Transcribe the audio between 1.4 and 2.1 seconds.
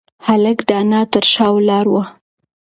ولاړ و.